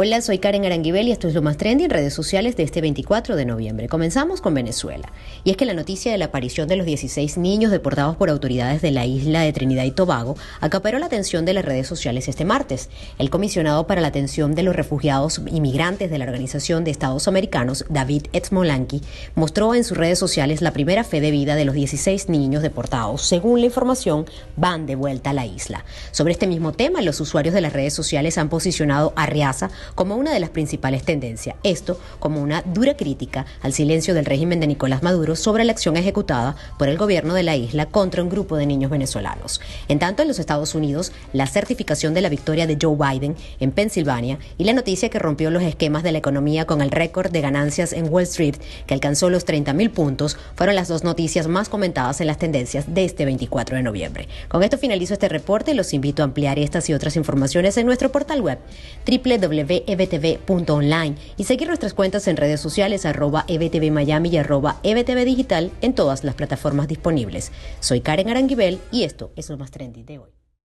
Hola, 0.00 0.20
soy 0.20 0.38
Karen 0.38 0.64
Aranguibel 0.64 1.08
y 1.08 1.10
esto 1.10 1.26
es 1.26 1.34
lo 1.34 1.42
más 1.42 1.56
trendy 1.56 1.82
en 1.82 1.90
redes 1.90 2.14
sociales 2.14 2.56
de 2.56 2.62
este 2.62 2.80
24 2.80 3.34
de 3.34 3.44
noviembre. 3.44 3.88
Comenzamos 3.88 4.40
con 4.40 4.54
Venezuela. 4.54 5.10
Y 5.42 5.50
es 5.50 5.56
que 5.56 5.64
la 5.64 5.74
noticia 5.74 6.12
de 6.12 6.18
la 6.18 6.26
aparición 6.26 6.68
de 6.68 6.76
los 6.76 6.86
16 6.86 7.36
niños 7.36 7.72
deportados 7.72 8.14
por 8.14 8.30
autoridades 8.30 8.80
de 8.80 8.92
la 8.92 9.06
isla 9.06 9.40
de 9.40 9.52
Trinidad 9.52 9.82
y 9.82 9.90
Tobago 9.90 10.36
acaparó 10.60 11.00
la 11.00 11.06
atención 11.06 11.44
de 11.44 11.52
las 11.52 11.64
redes 11.64 11.88
sociales 11.88 12.28
este 12.28 12.44
martes. 12.44 12.90
El 13.18 13.28
comisionado 13.28 13.88
para 13.88 14.00
la 14.00 14.06
atención 14.06 14.54
de 14.54 14.62
los 14.62 14.76
refugiados 14.76 15.40
inmigrantes 15.48 16.12
de 16.12 16.18
la 16.18 16.26
Organización 16.26 16.84
de 16.84 16.92
Estados 16.92 17.26
Americanos, 17.26 17.84
David 17.88 18.26
Etzmolanki, 18.32 19.02
mostró 19.34 19.74
en 19.74 19.82
sus 19.82 19.98
redes 19.98 20.20
sociales 20.20 20.62
la 20.62 20.72
primera 20.72 21.02
fe 21.02 21.20
de 21.20 21.32
vida 21.32 21.56
de 21.56 21.64
los 21.64 21.74
16 21.74 22.28
niños 22.28 22.62
deportados. 22.62 23.22
Según 23.22 23.58
la 23.58 23.66
información, 23.66 24.26
van 24.54 24.86
de 24.86 24.94
vuelta 24.94 25.30
a 25.30 25.32
la 25.32 25.44
isla. 25.44 25.84
Sobre 26.12 26.34
este 26.34 26.46
mismo 26.46 26.70
tema, 26.70 27.02
los 27.02 27.20
usuarios 27.20 27.52
de 27.52 27.62
las 27.62 27.72
redes 27.72 27.94
sociales 27.94 28.38
han 28.38 28.48
posicionado 28.48 29.12
a 29.16 29.26
Riaza 29.26 29.70
como 29.94 30.16
una 30.16 30.32
de 30.32 30.40
las 30.40 30.50
principales 30.50 31.02
tendencias. 31.02 31.56
Esto 31.62 31.98
como 32.18 32.40
una 32.40 32.62
dura 32.62 32.96
crítica 32.96 33.46
al 33.62 33.72
silencio 33.72 34.14
del 34.14 34.24
régimen 34.24 34.60
de 34.60 34.66
Nicolás 34.66 35.02
Maduro 35.02 35.36
sobre 35.36 35.64
la 35.64 35.72
acción 35.72 35.96
ejecutada 35.96 36.56
por 36.78 36.88
el 36.88 36.98
gobierno 36.98 37.34
de 37.34 37.42
la 37.42 37.56
isla 37.56 37.86
contra 37.86 38.22
un 38.22 38.28
grupo 38.28 38.56
de 38.56 38.66
niños 38.66 38.90
venezolanos. 38.90 39.60
En 39.88 39.98
tanto, 39.98 40.22
en 40.22 40.28
los 40.28 40.38
Estados 40.38 40.74
Unidos, 40.74 41.12
la 41.32 41.46
certificación 41.46 42.14
de 42.14 42.20
la 42.20 42.28
victoria 42.28 42.66
de 42.66 42.78
Joe 42.80 42.96
Biden 42.96 43.36
en 43.60 43.70
Pensilvania 43.70 44.38
y 44.56 44.64
la 44.64 44.72
noticia 44.72 45.08
que 45.08 45.18
rompió 45.18 45.50
los 45.50 45.62
esquemas 45.62 46.02
de 46.02 46.12
la 46.12 46.18
economía 46.18 46.66
con 46.66 46.82
el 46.82 46.90
récord 46.90 47.30
de 47.30 47.40
ganancias 47.40 47.92
en 47.92 48.12
Wall 48.12 48.24
Street, 48.24 48.56
que 48.86 48.94
alcanzó 48.94 49.30
los 49.30 49.44
30 49.44 49.72
mil 49.72 49.90
puntos, 49.90 50.36
fueron 50.54 50.74
las 50.74 50.88
dos 50.88 51.04
noticias 51.04 51.46
más 51.48 51.68
comentadas 51.68 52.20
en 52.20 52.26
las 52.26 52.38
tendencias 52.38 52.92
de 52.94 53.04
este 53.04 53.24
24 53.24 53.76
de 53.76 53.82
noviembre. 53.82 54.28
Con 54.48 54.62
esto 54.62 54.78
finalizo 54.78 55.14
este 55.14 55.28
reporte 55.28 55.74
los 55.74 55.92
invito 55.92 56.22
a 56.22 56.24
ampliar 56.24 56.58
estas 56.58 56.88
y 56.88 56.94
otras 56.94 57.16
informaciones 57.16 57.76
en 57.76 57.86
nuestro 57.86 58.10
portal 58.10 58.40
web 58.40 58.58
www 59.06 59.77
ebtv.online 59.86 61.16
y 61.36 61.44
seguir 61.44 61.68
nuestras 61.68 61.94
cuentas 61.94 62.28
en 62.28 62.36
redes 62.36 62.60
sociales 62.60 63.06
arroba 63.06 63.44
ebtv 63.48 63.90
Miami 63.90 64.30
y 64.30 64.36
arroba 64.38 64.80
ebtv 64.82 65.24
digital 65.24 65.70
en 65.80 65.94
todas 65.94 66.24
las 66.24 66.34
plataformas 66.34 66.88
disponibles. 66.88 67.52
Soy 67.80 68.00
Karen 68.00 68.28
Aranguibel 68.28 68.78
y 68.90 69.04
esto 69.04 69.32
es 69.36 69.50
lo 69.50 69.58
más 69.58 69.70
trendy 69.70 70.02
de 70.02 70.18
hoy. 70.18 70.37